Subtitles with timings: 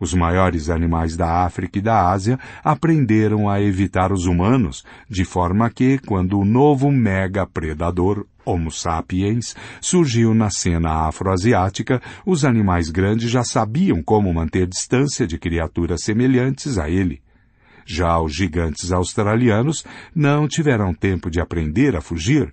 [0.00, 5.70] Os maiores animais da África e da Ásia aprenderam a evitar os humanos, de forma
[5.70, 13.30] que, quando o novo mega predador Homo sapiens surgiu na cena afroasiática, os animais grandes
[13.30, 17.22] já sabiam como manter distância de criaturas semelhantes a ele.
[17.86, 19.84] Já os gigantes australianos
[20.14, 22.52] não tiveram tempo de aprender a fugir,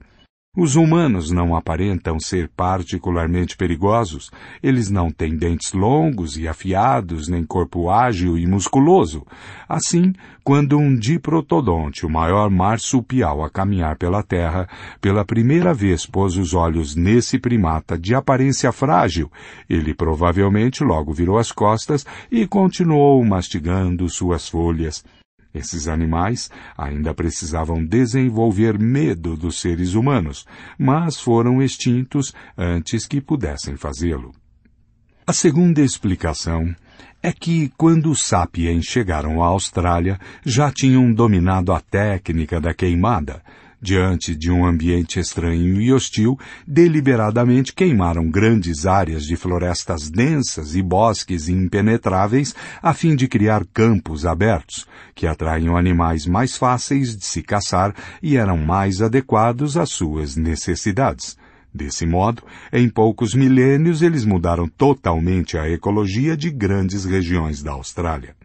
[0.58, 4.30] os humanos não aparentam ser particularmente perigosos.
[4.62, 9.26] Eles não têm dentes longos e afiados, nem corpo ágil e musculoso.
[9.68, 10.12] Assim,
[10.44, 14.68] quando um diprotodonte, o maior marsupial a caminhar pela Terra,
[15.00, 19.32] pela primeira vez pôs os olhos nesse primata de aparência frágil,
[19.70, 25.02] ele provavelmente logo virou as costas e continuou mastigando suas folhas.
[25.54, 30.46] Esses animais ainda precisavam desenvolver medo dos seres humanos,
[30.78, 34.34] mas foram extintos antes que pudessem fazê-lo.
[35.28, 36.74] A segunda explicação
[37.22, 43.44] é que, quando os sapiens chegaram à Austrália, já tinham dominado a técnica da queimada,
[43.82, 46.38] diante de um ambiente estranho e hostil,
[46.68, 54.26] deliberadamente queimaram grandes áreas de florestas densas e bosques impenetráveis a fim de criar campos
[54.26, 60.36] abertos, que atraíam animais mais fáceis de se caçar e eram mais adequados às suas
[60.36, 61.38] necessidades.
[61.74, 68.36] Desse modo, em poucos milênios eles mudaram totalmente a ecologia de grandes regiões da Austrália.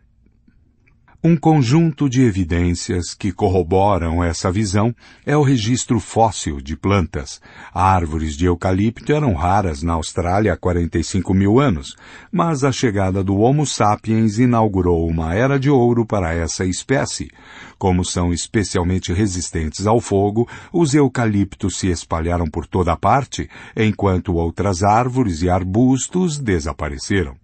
[1.29, 4.95] Um conjunto de evidências que corroboram essa visão
[5.27, 7.41] é o registro fóssil de plantas.
[7.75, 11.97] Árvores de eucalipto eram raras na Austrália há 45 mil anos,
[12.31, 17.29] mas a chegada do Homo sapiens inaugurou uma era de ouro para essa espécie.
[17.77, 24.85] Como são especialmente resistentes ao fogo, os eucaliptos se espalharam por toda parte, enquanto outras
[24.85, 27.35] árvores e arbustos desapareceram.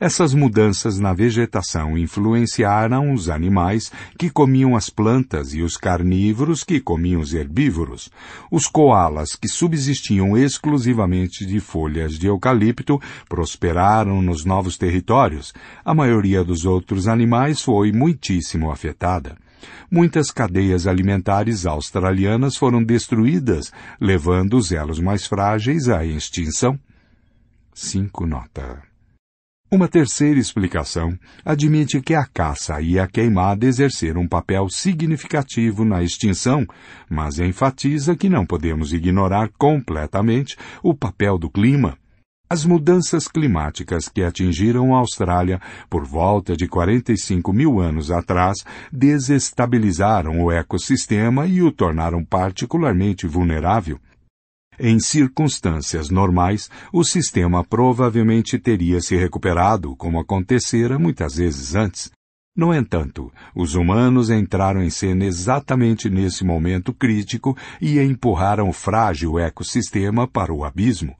[0.00, 6.80] Essas mudanças na vegetação influenciaram os animais que comiam as plantas e os carnívoros que
[6.80, 8.10] comiam os herbívoros.
[8.50, 15.54] Os koalas, que subsistiam exclusivamente de folhas de eucalipto, prosperaram nos novos territórios.
[15.84, 19.38] A maioria dos outros animais foi muitíssimo afetada.
[19.88, 26.76] Muitas cadeias alimentares australianas foram destruídas, levando os elos mais frágeis à extinção.
[27.72, 28.93] 5 nota.
[29.74, 36.00] Uma terceira explicação admite que a caça e a queimada exerceram um papel significativo na
[36.00, 36.64] extinção,
[37.10, 41.98] mas enfatiza que não podemos ignorar completamente o papel do clima.
[42.48, 48.58] As mudanças climáticas que atingiram a Austrália por volta de 45 mil anos atrás
[48.92, 53.98] desestabilizaram o ecossistema e o tornaram particularmente vulnerável.
[54.78, 62.10] Em circunstâncias normais, o sistema provavelmente teria se recuperado, como acontecera muitas vezes antes.
[62.56, 69.38] No entanto, os humanos entraram em cena exatamente nesse momento crítico e empurraram o frágil
[69.38, 71.16] ecossistema para o abismo.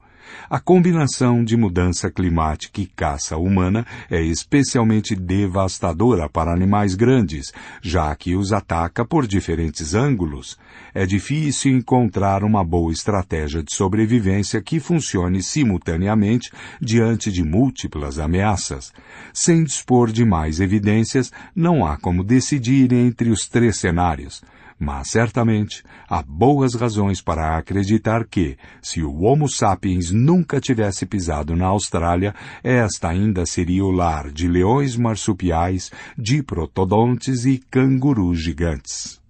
[0.49, 8.15] A combinação de mudança climática e caça humana é especialmente devastadora para animais grandes, já
[8.15, 10.57] que os ataca por diferentes ângulos.
[10.93, 18.93] É difícil encontrar uma boa estratégia de sobrevivência que funcione simultaneamente diante de múltiplas ameaças.
[19.33, 24.41] Sem dispor de mais evidências, não há como decidir entre os três cenários
[24.77, 31.55] mas certamente há boas razões para acreditar que, se o Homo sapiens nunca tivesse pisado
[31.55, 39.21] na Austrália, esta ainda seria o lar de leões marsupiais, diprotodontes e cangurus gigantes.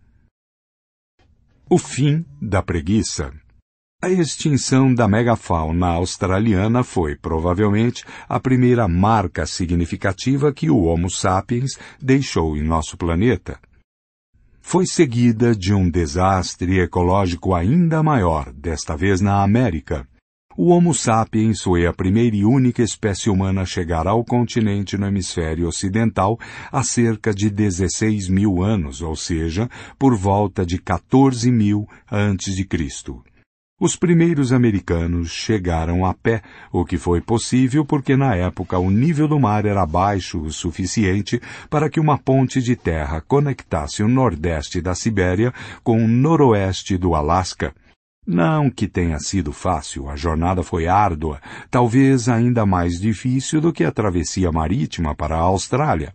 [1.69, 3.31] O fim da preguiça.
[4.01, 11.78] A extinção da megafauna australiana foi, provavelmente, a primeira marca significativa que o Homo sapiens
[12.00, 13.59] deixou em nosso planeta
[14.68, 20.08] foi seguida de um desastre ecológico ainda maior, desta vez na América.
[20.58, 25.06] O Homo sapiens foi a primeira e única espécie humana a chegar ao continente no
[25.06, 26.40] hemisfério ocidental
[26.72, 29.70] há cerca de 16 mil anos, ou seja,
[30.00, 33.22] por volta de 14 mil antes de Cristo.
[33.77, 36.41] Os primeiros americanos chegaram a pé,
[36.72, 41.41] o que foi possível porque na época o nível do mar era baixo o suficiente
[41.69, 47.16] para que uma ponte de terra conectasse o nordeste da Sibéria com o noroeste do
[47.16, 47.75] Alasca.
[48.25, 53.83] Não que tenha sido fácil, a jornada foi árdua, talvez ainda mais difícil do que
[53.83, 56.13] a travessia marítima para a Austrália.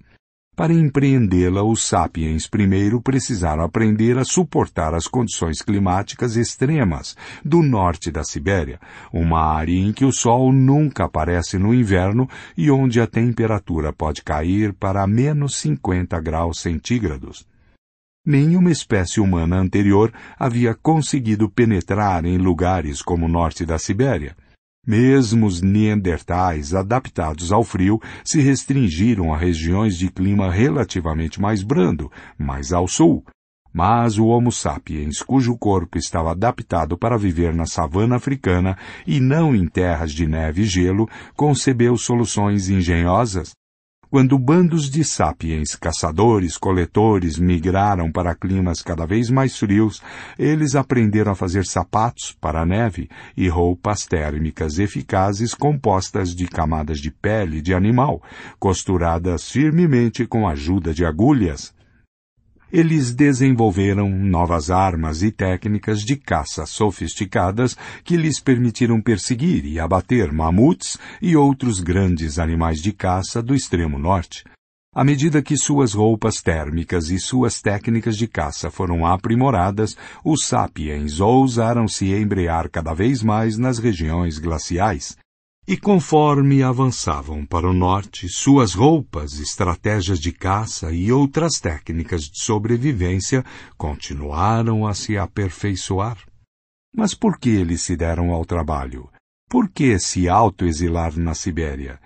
[0.61, 8.11] Para empreendê-la, os sapiens primeiro precisaram aprender a suportar as condições climáticas extremas do norte
[8.11, 8.79] da Sibéria,
[9.11, 12.29] uma área em que o sol nunca aparece no inverno
[12.59, 17.47] e onde a temperatura pode cair para menos 50 graus centígrados.
[18.23, 24.37] Nenhuma espécie humana anterior havia conseguido penetrar em lugares como o norte da Sibéria.
[24.87, 32.11] Mesmo os neandertais adaptados ao frio se restringiram a regiões de clima relativamente mais brando,
[32.39, 33.25] mais ao sul.
[33.73, 39.55] Mas o Homo sapiens, cujo corpo estava adaptado para viver na savana africana e não
[39.55, 43.53] em terras de neve e gelo, concebeu soluções engenhosas
[44.11, 50.03] quando bandos de sapiens, caçadores, coletores, migraram para climas cada vez mais frios,
[50.37, 56.99] eles aprenderam a fazer sapatos para a neve e roupas térmicas eficazes compostas de camadas
[56.99, 58.21] de pele de animal,
[58.59, 61.73] costuradas firmemente com a ajuda de agulhas
[62.73, 70.33] eles desenvolveram novas armas e técnicas de caça sofisticadas que lhes permitiram perseguir e abater
[70.33, 74.45] mamutes e outros grandes animais de caça do extremo norte.
[74.93, 81.21] À medida que suas roupas térmicas e suas técnicas de caça foram aprimoradas, os sapiens
[81.21, 85.17] ousaram se embrear cada vez mais nas regiões glaciais.
[85.71, 92.43] E conforme avançavam para o norte, suas roupas, estratégias de caça e outras técnicas de
[92.43, 93.45] sobrevivência
[93.79, 96.19] continuaram a se aperfeiçoar.
[96.93, 99.09] Mas por que eles se deram ao trabalho?
[99.49, 102.01] Por que se autoexilar na Sibéria?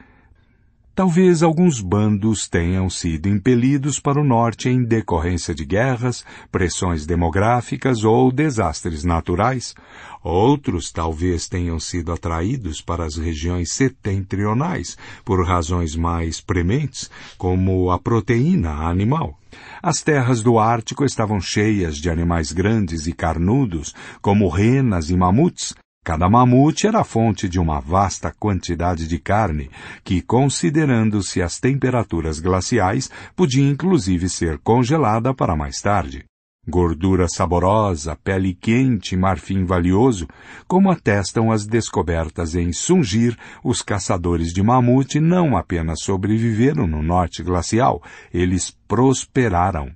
[0.94, 8.04] Talvez alguns bandos tenham sido impelidos para o norte em decorrência de guerras, pressões demográficas
[8.04, 9.74] ou desastres naturais.
[10.22, 17.98] Outros talvez tenham sido atraídos para as regiões setentrionais por razões mais prementes, como a
[17.98, 19.36] proteína animal.
[19.82, 23.92] As terras do Ártico estavam cheias de animais grandes e carnudos,
[24.22, 29.70] como renas e mamutes, Cada mamute era fonte de uma vasta quantidade de carne,
[30.04, 36.26] que, considerando-se as temperaturas glaciais, podia inclusive ser congelada para mais tarde.
[36.68, 40.28] Gordura saborosa, pele quente, marfim valioso,
[40.68, 47.42] como atestam as descobertas em Sungir, os caçadores de mamute não apenas sobreviveram no norte
[47.42, 49.90] glacial, eles prosperaram.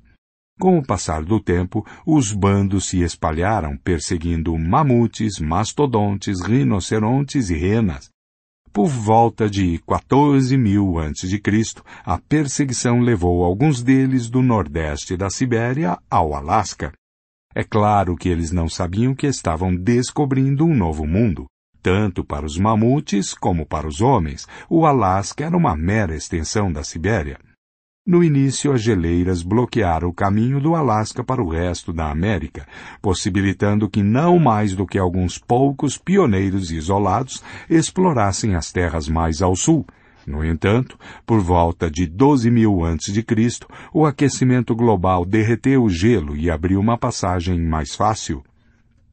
[0.59, 8.11] Com o passar do tempo, os bandos se espalharam, perseguindo mamutes, mastodontes, rinocerontes e renas.
[8.73, 11.41] Por volta de 14 mil a.C.,
[12.05, 16.93] a perseguição levou alguns deles do nordeste da Sibéria ao Alasca.
[17.55, 21.47] É claro que eles não sabiam que estavam descobrindo um novo mundo.
[21.81, 26.83] Tanto para os mamutes como para os homens, o Alasca era uma mera extensão da
[26.83, 27.39] Sibéria.
[28.09, 32.67] No início, as geleiras bloquearam o caminho do Alasca para o resto da América,
[33.03, 39.55] possibilitando que não mais do que alguns poucos pioneiros isolados explorassem as terras mais ao
[39.55, 39.85] sul.
[40.27, 45.91] No entanto, por volta de 12 mil antes de Cristo, o aquecimento global derreteu o
[45.91, 48.43] gelo e abriu uma passagem mais fácil.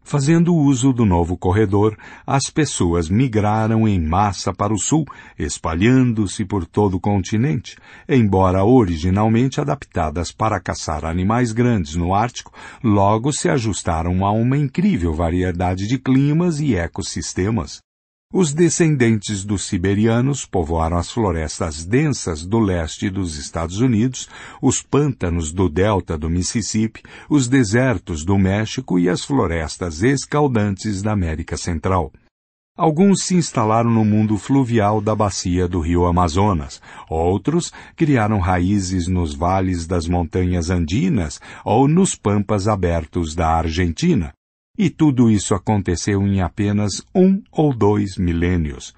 [0.08, 1.98] Fazendo uso do novo corredor,
[2.28, 5.04] as pessoas migraram em massa para o sul,
[5.38, 7.76] espalhando-se por todo o continente.
[8.08, 12.54] Embora originalmente adaptadas para caçar animais grandes no Ártico,
[12.84, 17.85] logo se ajustaram a uma incrível variedade de climas e ecossistemas.
[18.38, 24.28] Os descendentes dos siberianos povoaram as florestas densas do leste dos Estados Unidos,
[24.62, 31.14] os pântanos do delta do Mississippi, os desertos do México e as florestas escaldantes da
[31.14, 32.12] América Central.
[32.78, 39.34] Alguns se instalaram no mundo fluvial da bacia do rio Amazonas, outros criaram raízes nos
[39.34, 44.34] vales das montanhas andinas ou nos pampas abertos da Argentina,
[44.78, 48.94] e tudo isso aconteceu em apenas um ou dois milênios.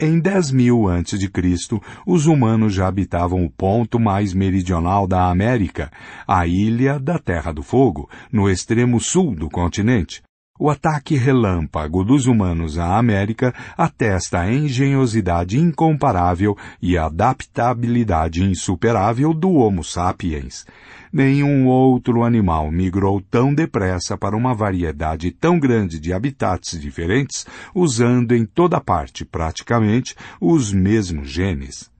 [0.00, 5.30] Em 10 mil antes de Cristo, os humanos já habitavam o ponto mais meridional da
[5.30, 5.92] América,
[6.26, 10.20] a ilha da Terra do Fogo, no extremo sul do continente.
[10.58, 19.52] O ataque relâmpago dos humanos à América atesta a engenhosidade incomparável e adaptabilidade insuperável do
[19.52, 20.66] Homo sapiens.
[21.12, 28.32] Nenhum outro animal migrou tão depressa para uma variedade tão grande de habitats diferentes, usando
[28.32, 31.90] em toda parte, praticamente, os mesmos genes.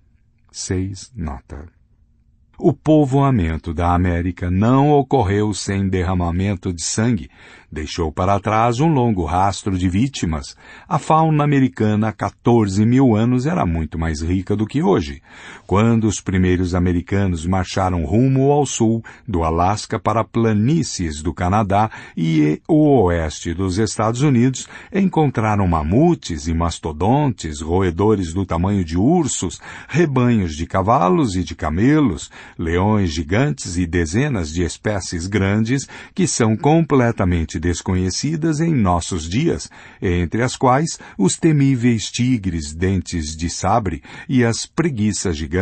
[0.51, 1.13] 6.
[1.15, 1.69] Nota.
[2.65, 7.29] O povoamento da América não ocorreu sem derramamento de sangue,
[7.71, 10.55] deixou para trás um longo rastro de vítimas.
[10.87, 15.21] A fauna americana há 14 mil anos era muito mais rica do que hoje.
[15.73, 22.61] Quando os primeiros americanos marcharam rumo ao sul, do Alasca para planícies do Canadá e
[22.69, 30.57] o oeste dos Estados Unidos, encontraram mamutes e mastodontes, roedores do tamanho de ursos, rebanhos
[30.57, 37.59] de cavalos e de camelos, leões gigantes e dezenas de espécies grandes que são completamente
[37.59, 39.71] desconhecidas em nossos dias,
[40.03, 45.62] entre as quais os temíveis tigres dentes de sabre e as preguiças gigantes,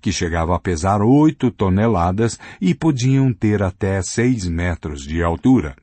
[0.00, 5.76] que chegavam a pesar oito toneladas e podiam ter até seis metros de altura.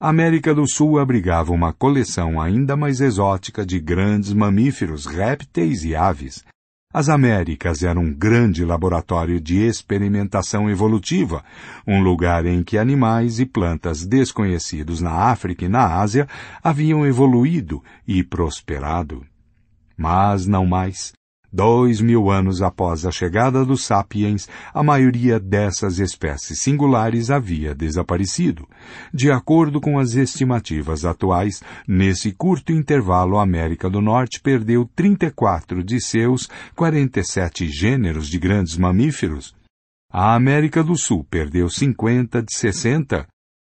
[0.00, 5.94] A América do Sul abrigava uma coleção ainda mais exótica de grandes mamíferos, répteis e
[5.94, 6.44] aves,
[6.92, 11.44] as Américas eram um grande laboratório de experimentação evolutiva,
[11.86, 16.26] um lugar em que animais e plantas desconhecidos na África e na Ásia
[16.60, 19.24] haviam evoluído e prosperado.
[19.96, 21.12] Mas não mais.
[21.52, 28.68] Dois mil anos após a chegada dos sapiens, a maioria dessas espécies singulares havia desaparecido.
[29.12, 35.82] De acordo com as estimativas atuais, nesse curto intervalo a América do Norte perdeu 34
[35.82, 39.52] de seus 47 gêneros de grandes mamíferos.
[40.12, 43.26] A América do Sul perdeu 50 de 60,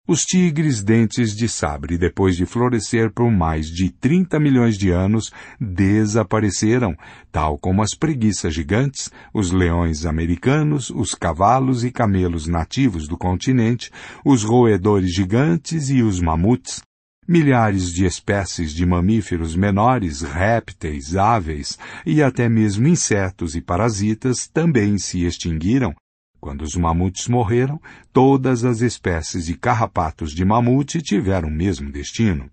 [0.09, 5.31] os tigres dentes de sabre, depois de florescer por mais de 30 milhões de anos,
[5.61, 6.95] desapareceram,
[7.31, 13.91] tal como as preguiças gigantes, os leões americanos, os cavalos e camelos nativos do continente,
[14.25, 16.81] os roedores gigantes e os mamutes.
[17.27, 24.97] Milhares de espécies de mamíferos menores, répteis, aves e até mesmo insetos e parasitas também
[24.97, 25.93] se extinguiram,
[26.39, 27.79] quando os mamutes morreram,
[28.13, 32.50] todas as espécies de carrapatos de mamute tiveram o mesmo destino.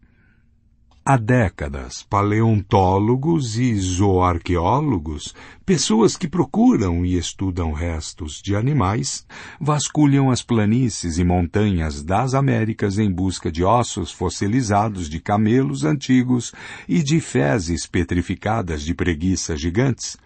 [1.08, 9.24] Há décadas, paleontólogos e zoarqueólogos, pessoas que procuram e estudam restos de animais,
[9.60, 16.52] vasculham as planícies e montanhas das Américas em busca de ossos fossilizados de camelos antigos
[16.88, 20.16] e de fezes petrificadas de preguiças gigantes,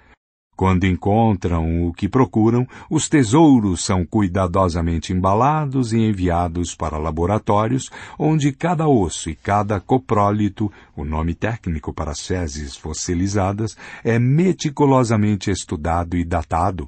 [0.60, 7.88] quando encontram o que procuram, os tesouros são cuidadosamente embalados e enviados para laboratórios,
[8.18, 13.74] onde cada osso e cada coprólito, o nome técnico para fezes fossilizadas,
[14.04, 16.86] é meticulosamente estudado e datado.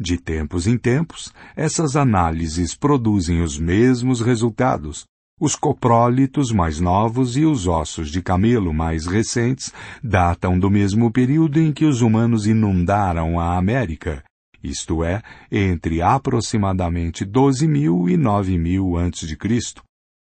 [0.00, 5.04] De tempos em tempos, essas análises produzem os mesmos resultados,
[5.42, 11.58] os coprólitos mais novos e os ossos de camelo mais recentes datam do mesmo período
[11.58, 14.22] em que os humanos inundaram a América,
[14.62, 15.20] isto é,
[15.50, 19.36] entre aproximadamente 12 mil e 9 mil a.C.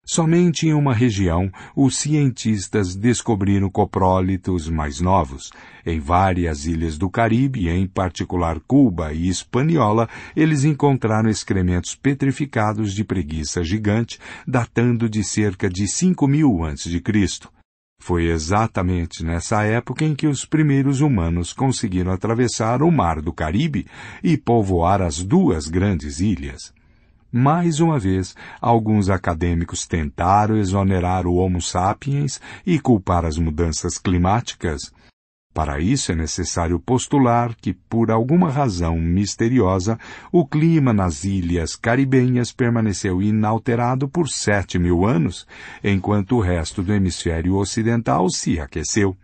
[0.04, 5.52] Somente em uma região os cientistas descobriram coprólitos mais novos.
[5.86, 13.04] Em várias ilhas do Caribe, em particular Cuba e Hispaniola, eles encontraram excrementos petrificados de
[13.04, 17.02] preguiça gigante, datando de cerca de 5 mil a.C.
[18.02, 23.86] Foi exatamente nessa época em que os primeiros humanos conseguiram atravessar o Mar do Caribe
[24.24, 26.74] e povoar as duas grandes ilhas.
[27.32, 34.92] Mais uma vez, alguns acadêmicos tentaram exonerar o Homo sapiens e culpar as mudanças climáticas.
[35.54, 39.98] Para isso é necessário postular que, por alguma razão misteriosa,
[40.30, 45.48] o clima nas ilhas caribenhas permaneceu inalterado por sete mil anos,
[45.82, 49.16] enquanto o resto do hemisfério ocidental se aqueceu.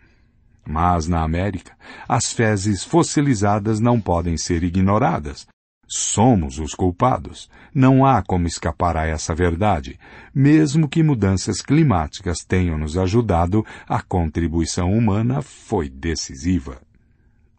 [0.66, 1.74] Mas na América,
[2.08, 5.46] as fezes fossilizadas não podem ser ignoradas.
[5.88, 7.50] Somos os culpados.
[7.74, 9.98] Não há como escapar a essa verdade.
[10.34, 16.82] Mesmo que mudanças climáticas tenham nos ajudado, a contribuição humana foi decisiva.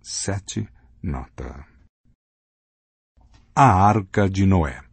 [0.03, 0.69] 7.
[1.03, 1.65] Nota.
[3.55, 4.88] A Arca de Noé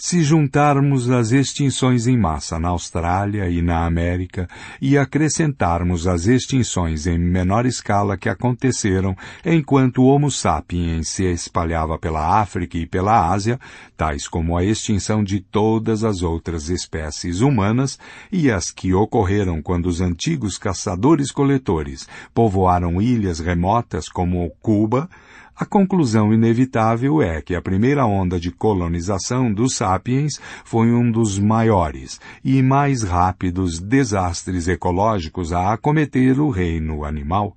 [0.00, 4.48] se juntarmos as extinções em massa na Austrália e na América
[4.80, 9.14] e acrescentarmos as extinções em menor escala que aconteceram
[9.44, 13.60] enquanto o Homo sapiens se espalhava pela África e pela Ásia,
[13.94, 17.98] tais como a extinção de todas as outras espécies humanas
[18.32, 25.10] e as que ocorreram quando os antigos caçadores-coletores povoaram ilhas remotas como Cuba,
[25.60, 31.38] a conclusão inevitável é que a primeira onda de colonização dos sapiens foi um dos
[31.38, 37.54] maiores e mais rápidos desastres ecológicos a acometer o reino animal.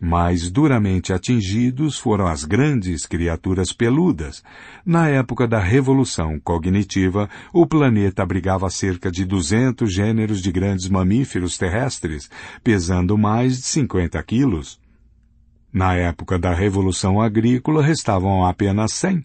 [0.00, 4.44] Mais duramente atingidos foram as grandes criaturas peludas.
[4.86, 11.58] Na época da Revolução Cognitiva, o planeta abrigava cerca de 200 gêneros de grandes mamíferos
[11.58, 12.30] terrestres,
[12.62, 14.78] pesando mais de 50 quilos.
[15.72, 19.24] Na época da Revolução Agrícola, restavam apenas 100.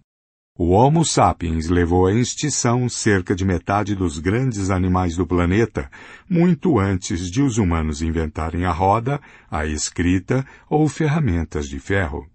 [0.56, 5.90] O Homo sapiens levou à extinção cerca de metade dos grandes animais do planeta,
[6.30, 9.20] muito antes de os humanos inventarem a roda,
[9.50, 12.28] a escrita ou ferramentas de ferro.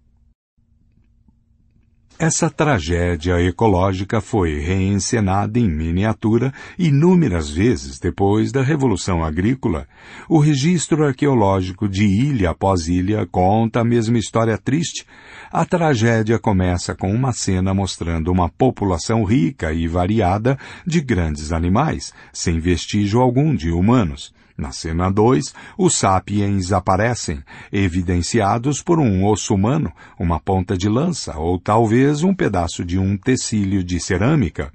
[2.21, 9.87] Essa tragédia ecológica foi reencenada em miniatura inúmeras vezes depois da Revolução Agrícola.
[10.27, 15.05] O registro arqueológico de ilha após ilha conta a mesma história triste.
[15.49, 22.13] A tragédia começa com uma cena mostrando uma população rica e variada de grandes animais,
[22.33, 24.33] sem vestígio algum de humanos.
[24.59, 29.89] Na cena 2, os sapiens aparecem, evidenciados por um osso humano,
[30.19, 34.69] uma ponta de lança ou talvez um pedaço de um tecílio de cerâmica.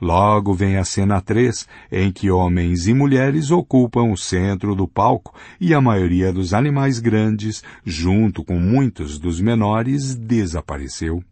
[0.00, 5.32] Logo vem a cena 3, em que homens e mulheres ocupam o centro do palco
[5.60, 11.22] e a maioria dos animais grandes, junto com muitos dos menores, desapareceu.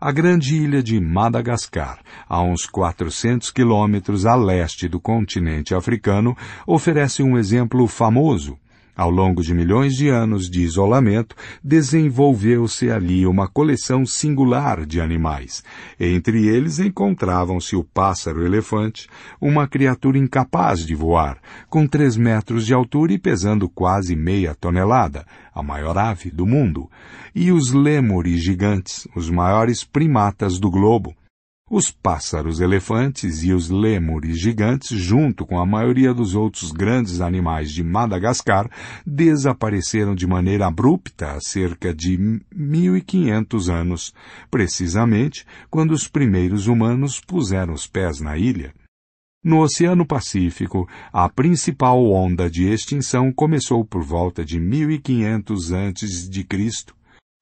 [0.00, 7.20] A grande ilha de Madagascar, a uns 400 quilômetros a leste do continente africano, oferece
[7.20, 8.56] um exemplo famoso.
[8.98, 15.62] Ao longo de milhões de anos de isolamento, desenvolveu-se ali uma coleção singular de animais.
[16.00, 19.08] Entre eles encontravam-se o pássaro-elefante,
[19.40, 21.38] uma criatura incapaz de voar,
[21.70, 25.24] com três metros de altura e pesando quase meia tonelada,
[25.54, 26.90] a maior ave do mundo,
[27.32, 31.14] e os lêmures gigantes, os maiores primatas do globo,
[31.70, 37.82] os pássaros-elefantes e os lêmures gigantes, junto com a maioria dos outros grandes animais de
[37.82, 38.70] Madagascar,
[39.06, 44.14] desapareceram de maneira abrupta há cerca de 1500 anos,
[44.50, 48.72] precisamente quando os primeiros humanos puseram os pés na ilha.
[49.44, 56.97] No Oceano Pacífico, a principal onda de extinção começou por volta de 1500 a.C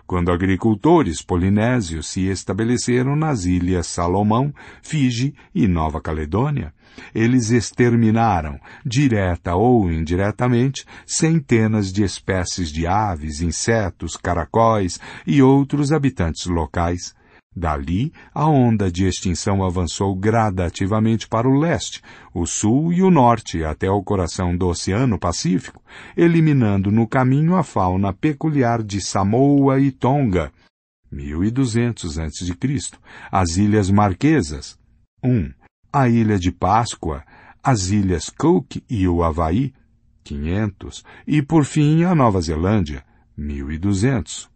[0.07, 6.73] quando agricultores polinésios se estabeleceram nas ilhas Salomão, Fiji e Nova Caledônia.
[7.15, 16.47] Eles exterminaram, direta ou indiretamente, centenas de espécies de aves, insetos, caracóis e outros habitantes
[16.47, 17.16] locais.
[17.59, 22.03] Dali, a onda de extinção avançou gradativamente para o leste,
[22.35, 25.83] o sul e o norte até o coração do Oceano Pacífico,
[26.15, 30.53] eliminando no caminho a fauna peculiar de Samoa e Tonga,
[31.11, 32.55] 1200 a.C.,
[33.33, 34.79] as Ilhas Marquesas,
[35.25, 35.51] 1.
[35.91, 37.25] A Ilha de Páscoa,
[37.63, 39.73] as Ilhas Cook e o Havaí,
[40.25, 43.03] 500, e por fim a Nova Zelândia,
[43.35, 44.55] 1200.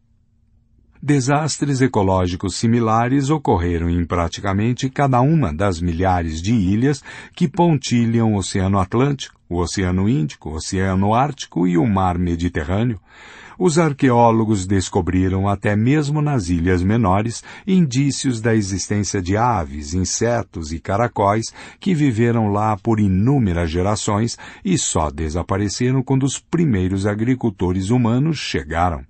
[1.02, 7.02] Desastres ecológicos similares ocorreram em praticamente cada uma das milhares de ilhas
[7.34, 13.00] que pontilham o Oceano Atlântico, o Oceano Índico, o Oceano Ártico e o Mar Mediterrâneo.
[13.58, 20.78] Os arqueólogos descobriram até mesmo nas ilhas menores indícios da existência de aves, insetos e
[20.78, 21.46] caracóis
[21.80, 29.02] que viveram lá por inúmeras gerações e só desapareceram quando os primeiros agricultores humanos chegaram.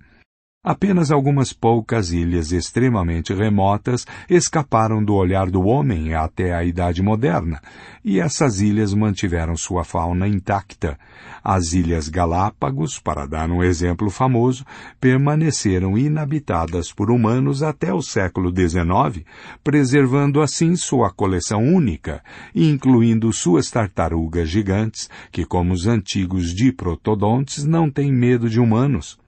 [0.63, 7.59] Apenas algumas poucas ilhas extremamente remotas escaparam do olhar do homem até a Idade Moderna,
[8.05, 10.99] e essas ilhas mantiveram sua fauna intacta.
[11.43, 14.63] As Ilhas Galápagos, para dar um exemplo famoso,
[14.99, 19.25] permaneceram inabitadas por humanos até o século XIX,
[19.63, 27.89] preservando assim sua coleção única, incluindo suas tartarugas gigantes, que, como os antigos diprotodontes, não
[27.89, 29.20] têm medo de humanos.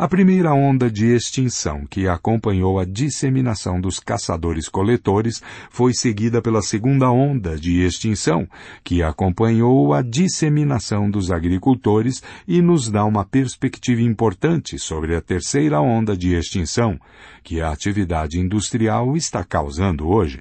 [0.00, 7.10] A primeira onda de extinção que acompanhou a disseminação dos caçadores-coletores foi seguida pela segunda
[7.10, 8.48] onda de extinção,
[8.82, 15.82] que acompanhou a disseminação dos agricultores e nos dá uma perspectiva importante sobre a terceira
[15.82, 16.98] onda de extinção,
[17.44, 20.40] que a atividade industrial está causando hoje.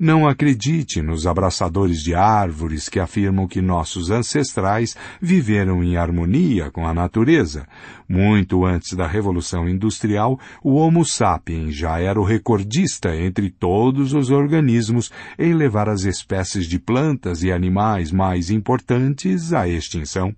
[0.00, 6.84] Não acredite nos abraçadores de árvores que afirmam que nossos ancestrais viveram em harmonia com
[6.84, 7.64] a natureza.
[8.08, 14.30] Muito antes da Revolução Industrial, o Homo sapiens já era o recordista entre todos os
[14.30, 20.34] organismos em levar as espécies de plantas e animais mais importantes à extinção.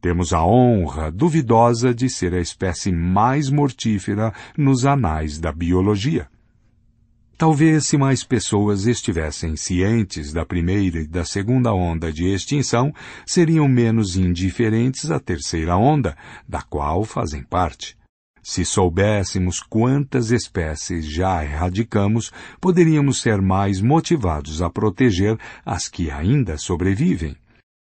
[0.00, 6.26] Temos a honra duvidosa de ser a espécie mais mortífera nos anais da biologia.
[7.38, 12.92] Talvez se mais pessoas estivessem cientes da primeira e da segunda onda de extinção,
[13.24, 16.16] seriam menos indiferentes à terceira onda,
[16.48, 17.96] da qual fazem parte.
[18.42, 26.58] Se soubéssemos quantas espécies já erradicamos, poderíamos ser mais motivados a proteger as que ainda
[26.58, 27.36] sobrevivem.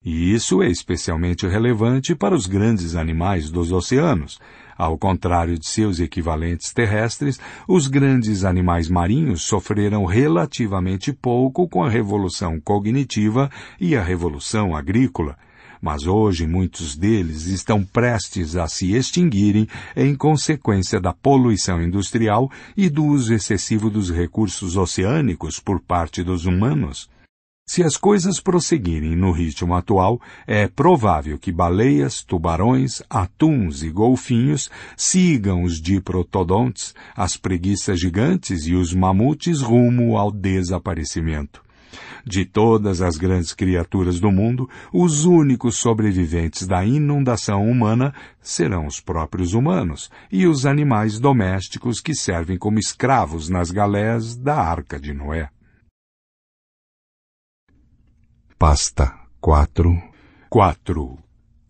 [0.05, 4.39] E isso é especialmente relevante para os grandes animais dos oceanos.
[4.79, 11.91] Ao contrário de seus equivalentes terrestres, os grandes animais marinhos sofreram relativamente pouco com a
[11.91, 15.37] revolução cognitiva e a revolução agrícola.
[15.83, 22.88] Mas hoje muitos deles estão prestes a se extinguirem em consequência da poluição industrial e
[22.88, 27.11] do uso excessivo dos recursos oceânicos por parte dos humanos.
[27.69, 34.71] Se as coisas prosseguirem no ritmo atual, é provável que baleias, tubarões, atuns e golfinhos
[34.97, 41.63] sigam os diprotodontes, as preguiças gigantes e os mamutes rumo ao desaparecimento.
[42.25, 48.99] De todas as grandes criaturas do mundo, os únicos sobreviventes da inundação humana serão os
[48.99, 55.13] próprios humanos e os animais domésticos que servem como escravos nas galés da Arca de
[55.13, 55.51] Noé.
[58.59, 60.03] Pasta 4
[60.51, 61.16] 4.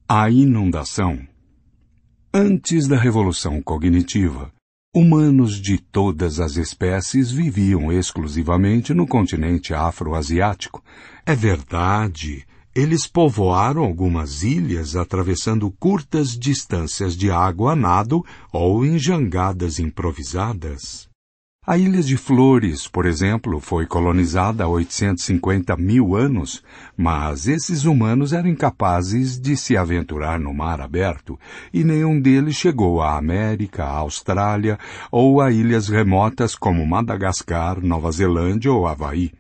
[0.09, 1.18] A inundação.
[2.33, 4.51] Antes da revolução cognitiva,
[4.96, 10.83] humanos de todas as espécies viviam exclusivamente no continente afroasiático.
[11.27, 18.98] É verdade, eles povoaram algumas ilhas atravessando curtas distâncias de água a nado ou em
[18.98, 21.08] jangadas improvisadas.
[21.70, 26.64] A Ilha de Flores, por exemplo, foi colonizada há 850 mil anos,
[26.96, 31.38] mas esses humanos eram incapazes de se aventurar no mar aberto
[31.70, 34.78] e nenhum deles chegou à América, à Austrália
[35.12, 39.31] ou a ilhas remotas como Madagascar, Nova Zelândia ou Havaí.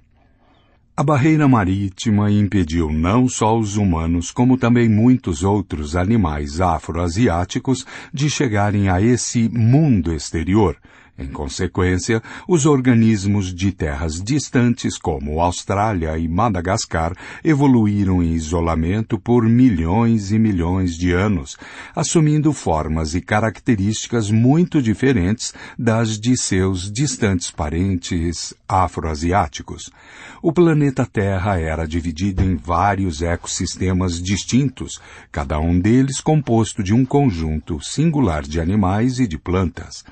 [0.94, 8.28] A barreira marítima impediu não só os humanos, como também muitos outros animais afroasiáticos de
[8.28, 10.76] chegarem a esse mundo exterior,
[11.18, 19.44] em consequência, os organismos de terras distantes como Austrália e Madagascar evoluíram em isolamento por
[19.44, 21.56] milhões e milhões de anos,
[21.94, 29.90] assumindo formas e características muito diferentes das de seus distantes parentes afroasiáticos.
[30.40, 35.00] O planeta Terra era dividido em vários ecossistemas distintos,
[35.32, 40.04] cada um deles composto de um conjunto singular de animais e de plantas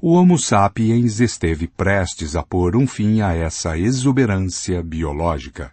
[0.00, 5.72] o Homo sapiens esteve prestes a pôr um fim a essa exuberância biológica.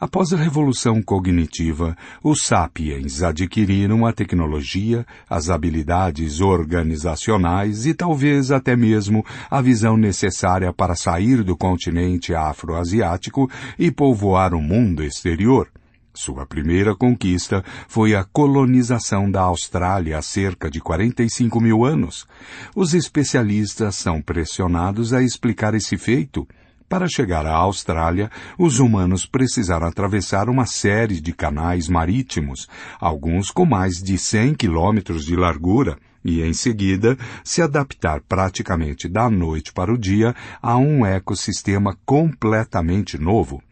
[0.00, 8.74] Após a revolução cognitiva, os sapiens adquiriram a tecnologia, as habilidades organizacionais e talvez até
[8.74, 15.68] mesmo a visão necessária para sair do continente afroasiático e povoar o mundo exterior.
[16.12, 22.26] Sua primeira conquista foi a colonização da Austrália há cerca de 45 mil anos.
[22.74, 26.46] Os especialistas são pressionados a explicar esse feito.
[26.88, 32.68] Para chegar à Austrália, os humanos precisaram atravessar uma série de canais marítimos,
[33.00, 39.30] alguns com mais de 100 quilômetros de largura, e em seguida se adaptar praticamente da
[39.30, 43.62] noite para o dia a um ecossistema completamente novo.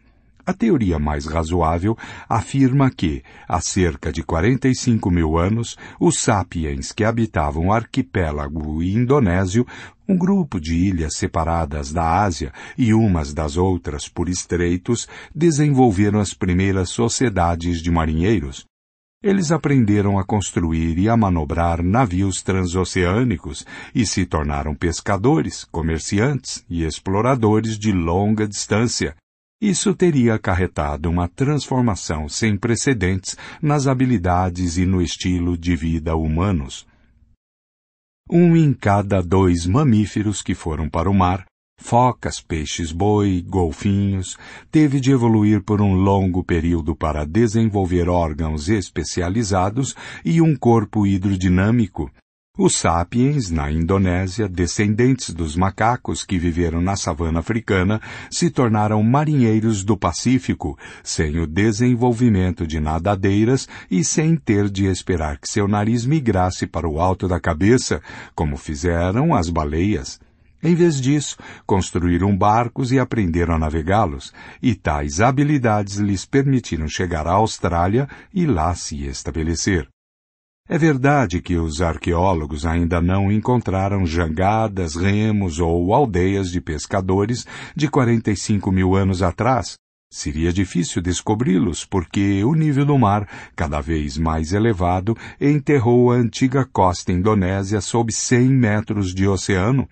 [0.45, 1.97] A teoria mais razoável
[2.27, 9.65] afirma que, há cerca de 45 mil anos, os sapiens que habitavam o arquipélago indonésio,
[10.07, 16.33] um grupo de ilhas separadas da Ásia e umas das outras por estreitos, desenvolveram as
[16.33, 18.65] primeiras sociedades de marinheiros,
[19.21, 26.85] eles aprenderam a construir e a manobrar navios transoceânicos e se tornaram pescadores, comerciantes e
[26.85, 29.13] exploradores de longa distância,
[29.61, 36.87] isso teria acarretado uma transformação sem precedentes nas habilidades e no estilo de vida humanos.
[38.31, 41.45] Um em cada dois mamíferos que foram para o mar,
[41.77, 44.37] focas, peixes-boi, golfinhos,
[44.71, 52.11] teve de evoluir por um longo período para desenvolver órgãos especializados e um corpo hidrodinâmico,
[52.61, 59.81] os sapiens, na Indonésia, descendentes dos macacos que viveram na savana africana, se tornaram marinheiros
[59.81, 66.05] do Pacífico, sem o desenvolvimento de nadadeiras e sem ter de esperar que seu nariz
[66.05, 68.01] migrasse para o alto da cabeça,
[68.35, 70.19] como fizeram as baleias.
[70.61, 77.25] Em vez disso, construíram barcos e aprenderam a navegá-los, e tais habilidades lhes permitiram chegar
[77.25, 79.87] à Austrália e lá se estabelecer.
[80.71, 87.43] É verdade que os arqueólogos ainda não encontraram jangadas, remos ou aldeias de pescadores
[87.75, 89.77] de 45 mil anos atrás.
[90.13, 96.63] Seria difícil descobri-los porque o nível do mar, cada vez mais elevado, enterrou a antiga
[96.71, 99.89] costa indonésia sob 100 metros de oceano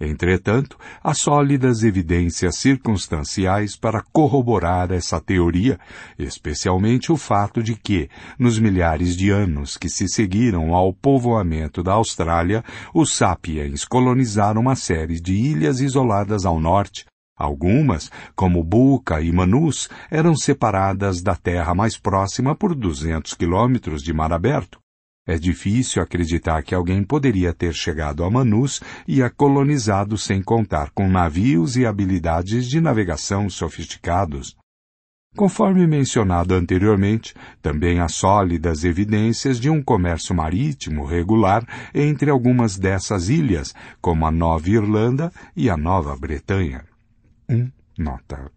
[0.00, 5.78] Entretanto, há sólidas evidências circunstanciais para corroborar essa teoria,
[6.18, 11.92] especialmente o fato de que, nos milhares de anos que se seguiram ao povoamento da
[11.92, 17.04] Austrália, os sapiens colonizaram uma série de ilhas isoladas ao norte.
[17.36, 24.12] Algumas, como Buca e Manus, eram separadas da terra mais próxima por 200 quilômetros de
[24.12, 24.83] mar aberto.
[25.26, 30.90] É difícil acreditar que alguém poderia ter chegado a Manus e a colonizado sem contar
[30.90, 34.54] com navios e habilidades de navegação sofisticados.
[35.34, 43.28] Conforme mencionado anteriormente, também há sólidas evidências de um comércio marítimo regular entre algumas dessas
[43.28, 46.84] ilhas, como a Nova Irlanda e a Nova Bretanha.
[47.48, 47.56] 1.
[47.56, 48.50] Um, nota.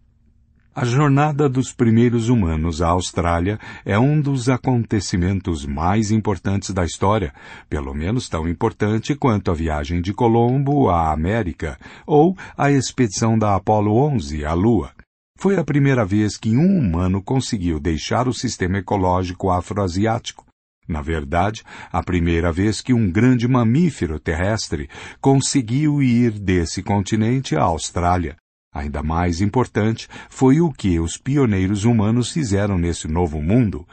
[0.80, 7.34] A jornada dos primeiros humanos à Austrália é um dos acontecimentos mais importantes da história,
[7.68, 13.56] pelo menos tão importante quanto a viagem de Colombo à América ou a expedição da
[13.56, 14.92] Apollo 11 à Lua.
[15.36, 20.46] Foi a primeira vez que um humano conseguiu deixar o sistema ecológico afroasiático.
[20.86, 24.88] Na verdade, a primeira vez que um grande mamífero terrestre
[25.20, 28.36] conseguiu ir desse continente à Austrália,
[28.78, 33.84] Ainda mais importante foi o que os pioneiros humanos fizeram nesse novo mundo.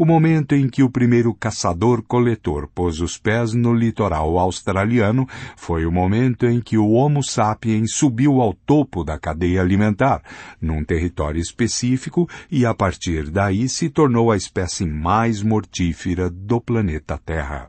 [0.00, 5.92] O momento em que o primeiro caçador-coletor pôs os pés no litoral australiano foi o
[5.92, 10.22] momento em que o Homo sapiens subiu ao topo da cadeia alimentar,
[10.58, 17.20] num território específico, e a partir daí se tornou a espécie mais mortífera do planeta
[17.22, 17.68] Terra.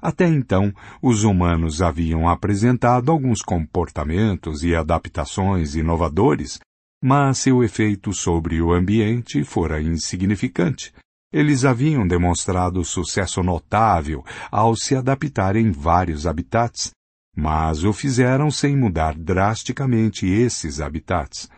[0.00, 6.60] Até então, os humanos haviam apresentado alguns comportamentos e adaptações inovadores,
[7.02, 10.92] mas seu efeito sobre o ambiente fora insignificante.
[11.32, 16.92] Eles haviam demonstrado sucesso notável ao se adaptar em vários habitats,
[17.36, 21.48] mas o fizeram sem mudar drasticamente esses habitats.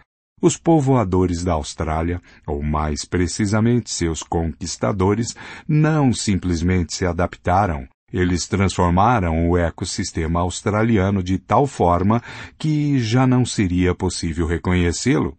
[0.43, 5.37] Os povoadores da Austrália, ou mais precisamente seus conquistadores,
[5.69, 12.23] não simplesmente se adaptaram, eles transformaram o ecossistema australiano de tal forma
[12.59, 15.37] que já não seria possível reconhecê-lo.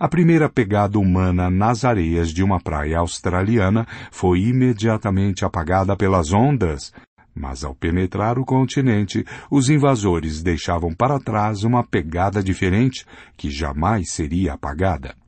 [0.00, 6.92] A primeira pegada humana nas areias de uma praia australiana foi imediatamente apagada pelas ondas,
[7.34, 14.10] mas ao penetrar o continente, os invasores deixavam para trás uma pegada diferente que jamais
[14.10, 15.21] seria apagada.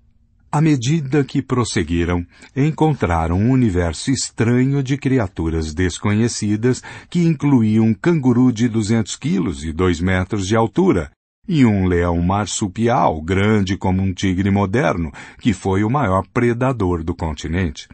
[0.55, 8.53] À medida que prosseguiram, encontraram um universo estranho de criaturas desconhecidas que incluíam um canguru
[8.53, 11.11] de 200 quilos e 2 metros de altura,
[11.49, 17.17] e um leão marsupial grande como um tigre moderno, que foi o maior predador do
[17.17, 17.89] continente.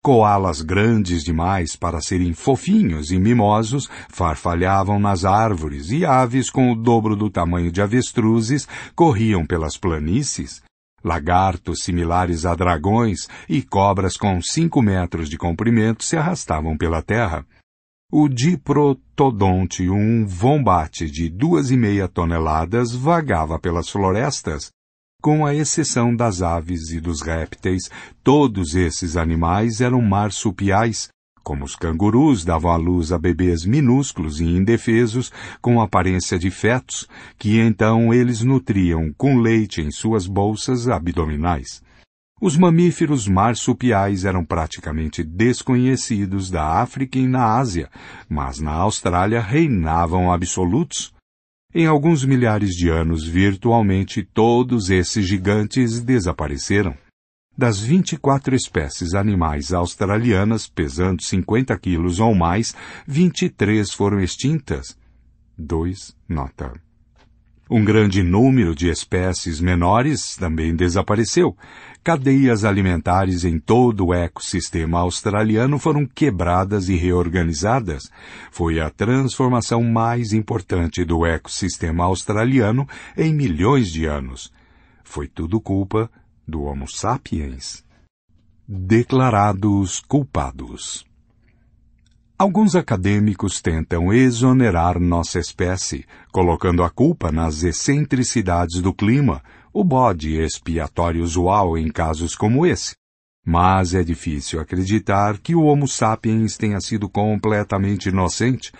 [0.00, 6.76] Coalas grandes demais para serem fofinhos e mimosos farfalhavam nas árvores e aves com o
[6.76, 10.64] dobro do tamanho de avestruzes corriam pelas planícies
[11.04, 17.46] Lagartos similares a dragões e cobras com cinco metros de comprimento se arrastavam pela terra.
[18.10, 24.70] O diprotodonte, um vombate de duas e meia toneladas, vagava pelas florestas.
[25.20, 27.90] Com a exceção das aves e dos répteis,
[28.22, 31.08] todos esses animais eram marsupiais,
[31.46, 35.32] como os cangurus davam à luz a bebês minúsculos e indefesos,
[35.62, 37.06] com aparência de fetos,
[37.38, 41.80] que então eles nutriam com leite em suas bolsas abdominais.
[42.40, 47.88] Os mamíferos marsupiais eram praticamente desconhecidos da África e na Ásia,
[48.28, 51.14] mas na Austrália reinavam absolutos.
[51.72, 57.05] Em alguns milhares de anos, virtualmente todos esses gigantes desapareceram.
[57.58, 62.74] Das 24 espécies animais australianas pesando 50 quilos ou mais,
[63.06, 64.94] 23 foram extintas.
[65.56, 66.14] 2.
[66.28, 66.74] Nota.
[67.68, 71.56] Um grande número de espécies menores também desapareceu.
[72.04, 78.04] Cadeias alimentares em todo o ecossistema australiano foram quebradas e reorganizadas.
[78.52, 84.52] Foi a transformação mais importante do ecossistema australiano em milhões de anos.
[85.02, 86.10] Foi tudo culpa
[86.46, 87.84] do Homo sapiens,
[88.68, 91.04] declarados culpados.
[92.38, 100.36] Alguns acadêmicos tentam exonerar nossa espécie, colocando a culpa nas excentricidades do clima, o bode
[100.36, 102.94] expiatório usual em casos como esse.
[103.44, 108.70] Mas é difícil acreditar que o Homo sapiens tenha sido completamente inocente.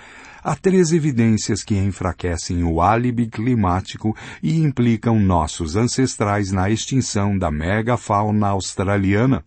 [0.49, 7.51] Há três evidências que enfraquecem o álibi climático e implicam nossos ancestrais na extinção da
[7.51, 9.45] megafauna australiana.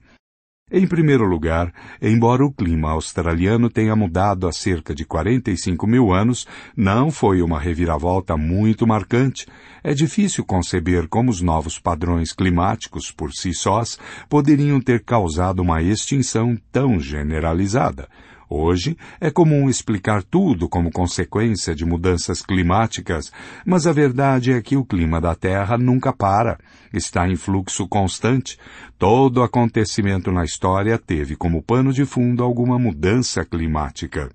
[0.69, 6.45] Em primeiro lugar, embora o clima australiano tenha mudado há cerca de 45 mil anos,
[6.75, 9.47] não foi uma reviravolta muito marcante.
[9.81, 15.81] É difícil conceber como os novos padrões climáticos por si sós poderiam ter causado uma
[15.81, 18.09] extinção tão generalizada.
[18.51, 23.31] Hoje é comum explicar tudo como consequência de mudanças climáticas,
[23.63, 26.57] mas a verdade é que o clima da Terra nunca para,
[26.91, 28.57] está em fluxo constante.
[28.99, 34.29] Todo acontecimento na história teve como pano de fundo alguma mudança climática.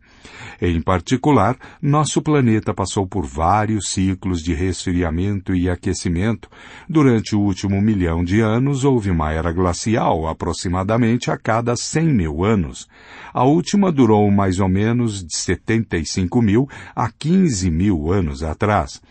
[0.58, 6.48] Em particular, nosso planeta passou por vários ciclos de resfriamento e aquecimento.
[6.88, 12.42] Durante o último milhão de anos houve uma era glacial, aproximadamente a cada 100 mil
[12.42, 12.88] anos.
[13.34, 19.02] A última durou mais ou menos de 75 mil a 15 mil anos atrás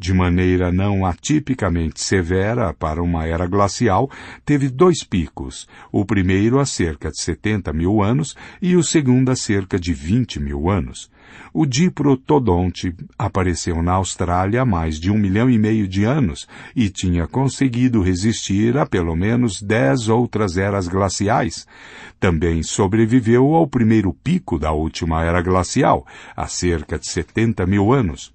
[0.00, 4.10] de maneira não atipicamente severa para uma era glacial,
[4.46, 9.36] teve dois picos, o primeiro há cerca de 70 mil anos e o segundo há
[9.36, 11.10] cerca de 20 mil anos.
[11.52, 16.88] O diprotodonte apareceu na Austrália há mais de um milhão e meio de anos e
[16.88, 21.66] tinha conseguido resistir a pelo menos dez outras eras glaciais.
[22.18, 28.32] Também sobreviveu ao primeiro pico da última era glacial, há cerca de 70 mil anos.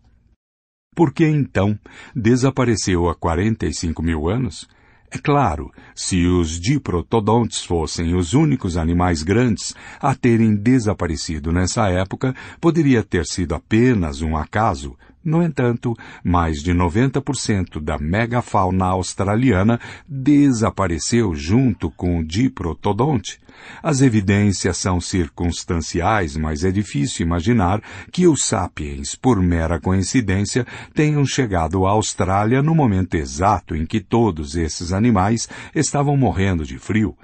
[0.96, 1.78] Por que então
[2.16, 4.66] desapareceu há 45 mil anos?
[5.12, 12.34] É claro, se os diprotodontes fossem os únicos animais grandes a terem desaparecido nessa época,
[12.62, 21.34] poderia ter sido apenas um acaso, no entanto, mais de 90% da megafauna australiana desapareceu
[21.34, 23.40] junto com o diprotodonte.
[23.82, 31.26] As evidências são circunstanciais, mas é difícil imaginar que os sapiens, por mera coincidência, tenham
[31.26, 37.18] chegado à Austrália no momento exato em que todos esses animais estavam morrendo de frio.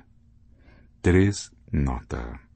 [1.04, 1.52] 3.
[1.72, 2.51] Nota.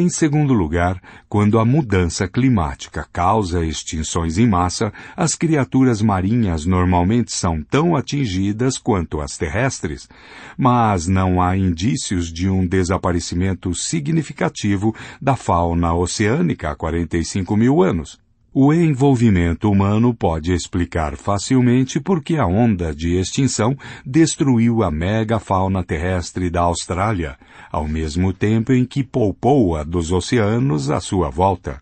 [0.00, 7.32] Em segundo lugar, quando a mudança climática causa extinções em massa, as criaturas marinhas normalmente
[7.32, 10.08] são tão atingidas quanto as terrestres,
[10.56, 18.20] mas não há indícios de um desaparecimento significativo da fauna oceânica há 45 mil anos.
[18.52, 25.84] O envolvimento humano pode explicar facilmente por que a onda de extinção destruiu a megafauna
[25.84, 27.36] terrestre da Austrália,
[27.70, 31.78] ao mesmo tempo em que poupou a dos oceanos à sua volta.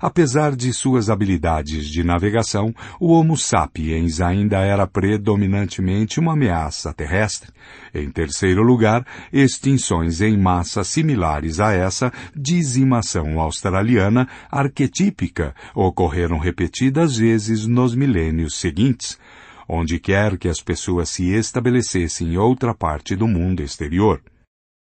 [0.00, 7.50] Apesar de suas habilidades de navegação, o Homo sapiens ainda era predominantemente uma ameaça terrestre.
[7.94, 17.66] Em terceiro lugar, extinções em massa similares a essa dizimação australiana arquetípica ocorreram repetidas vezes
[17.66, 19.18] nos milênios seguintes
[19.68, 24.22] onde quer que as pessoas se estabelecessem em outra parte do mundo exterior.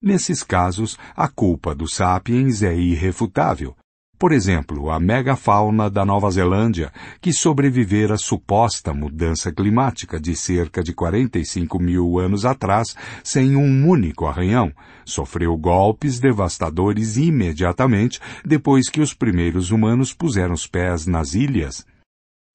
[0.02, 3.76] Nesses casos, a culpa dos sapiens é irrefutável.
[4.18, 10.82] Por exemplo, a megafauna da Nova Zelândia, que sobrevivera à suposta mudança climática de cerca
[10.82, 14.72] de 45 mil anos atrás sem um único arranhão,
[15.04, 21.86] sofreu golpes devastadores imediatamente depois que os primeiros humanos puseram os pés nas ilhas.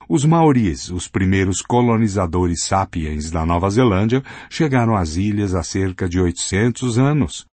[0.08, 6.18] Os maoris, os primeiros colonizadores sapiens da Nova Zelândia, chegaram às ilhas há cerca de
[6.18, 7.49] 800 anos.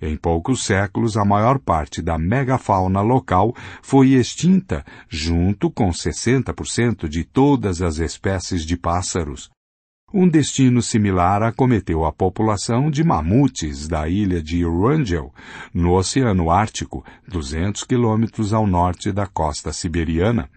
[0.00, 7.24] Em poucos séculos, a maior parte da megafauna local foi extinta, junto com 60% de
[7.24, 9.50] todas as espécies de pássaros.
[10.14, 15.34] Um destino similar acometeu a população de mamutes da ilha de Wrangel,
[15.74, 20.48] no Oceano Ártico, 200 quilômetros ao norte da costa siberiana.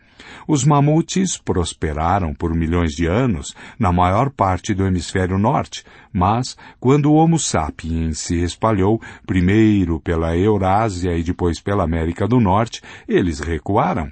[0.47, 7.11] Os mamutes prosperaram por milhões de anos na maior parte do hemisfério norte, mas quando
[7.11, 13.39] o Homo sapiens se espalhou, primeiro pela Eurásia e depois pela América do Norte, eles
[13.39, 14.11] recuaram.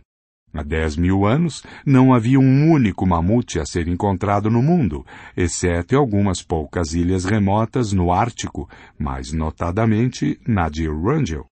[0.51, 5.05] Há dez mil anos, não havia um único mamute a ser encontrado no mundo,
[5.37, 8.67] exceto em algumas poucas ilhas remotas no Ártico,
[8.97, 11.45] mais notadamente na de Wrangel.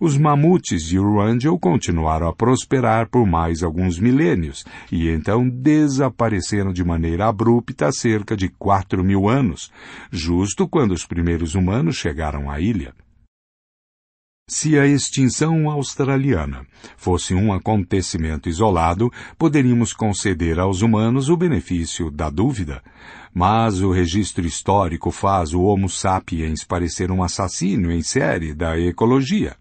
[0.00, 6.82] Os mamutes de Wrangel continuaram a prosperar por mais alguns milênios e então desapareceram de
[6.82, 9.70] maneira abrupta há cerca de quatro mil anos,
[10.10, 12.92] justo quando os primeiros humanos chegaram à ilha.
[14.50, 22.28] Se a extinção australiana fosse um acontecimento isolado, poderíamos conceder aos humanos o benefício da
[22.28, 22.82] dúvida.
[23.32, 29.56] Mas o registro histórico faz o Homo sapiens parecer um assassino em série da ecologia.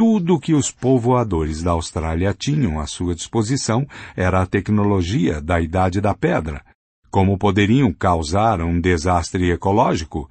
[0.00, 3.86] Tudo o que os povoadores da Austrália tinham à sua disposição
[4.16, 6.64] era a tecnologia da Idade da Pedra.
[7.10, 10.26] Como poderiam causar um desastre ecológico?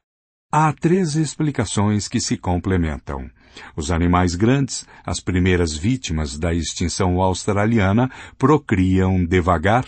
[0.52, 3.30] Há três explicações que se complementam.
[3.76, 8.10] Os animais grandes, as primeiras vítimas da extinção australiana,
[8.40, 9.86] procriam devagar.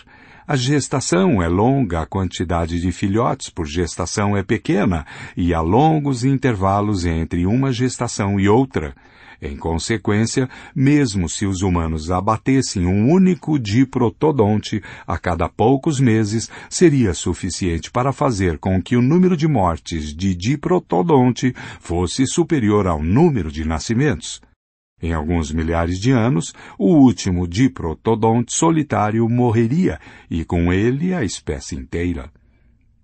[0.47, 5.05] A gestação é longa, a quantidade de filhotes por gestação é pequena
[5.37, 8.95] e há longos intervalos entre uma gestação e outra.
[9.39, 17.13] Em consequência, mesmo se os humanos abatessem um único diprotodonte a cada poucos meses, seria
[17.13, 23.51] suficiente para fazer com que o número de mortes de diprotodonte fosse superior ao número
[23.51, 24.41] de nascimentos.
[25.01, 29.99] Em alguns milhares de anos, o último diprotodonte solitário morreria
[30.29, 32.31] e com ele a espécie inteira.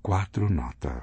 [0.02, 1.02] 4 nota.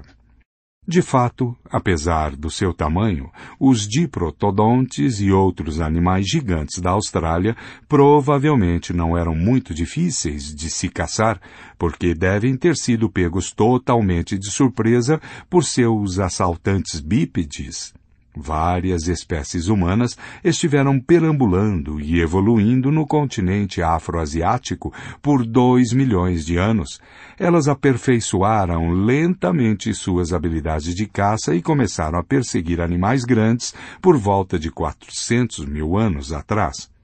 [0.87, 8.93] De fato, apesar do seu tamanho, os diprotodontes e outros animais gigantes da Austrália provavelmente
[8.93, 11.41] não eram muito difíceis de se caçar,
[11.77, 15.19] porque devem ter sido pegos totalmente de surpresa
[15.49, 17.91] por seus assaltantes bípedes.
[18.35, 26.99] Várias espécies humanas estiveram perambulando e evoluindo no continente afroasiático por dois milhões de anos.
[27.39, 34.59] Elas aperfeiçoaram lentamente suas habilidades de caça e começaram a perseguir animais grandes por volta
[34.59, 36.94] de 400 mil anos atrás.